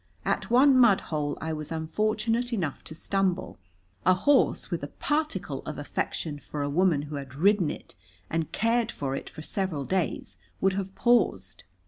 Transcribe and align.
At 0.25 0.49
one 0.49 0.75
mudhole 0.79 1.37
I 1.41 1.53
was 1.53 1.71
unfortunate 1.71 2.51
enough 2.51 2.83
to 2.85 2.95
stumble. 2.95 3.59
A 4.03 4.15
horse 4.15 4.71
with 4.71 4.81
a 4.81 4.87
particle 4.87 5.61
of 5.63 5.77
affection 5.77 6.39
for 6.39 6.63
a 6.63 6.69
woman 6.71 7.03
who 7.03 7.17
had 7.17 7.35
ridden 7.35 7.69
it 7.69 7.93
and 8.27 8.51
cared 8.51 8.91
for 8.91 9.15
it 9.15 9.29
for 9.29 9.43
several 9.43 9.85
days 9.85 10.39
would 10.59 10.73
have 10.73 10.95
paused. 10.95 11.65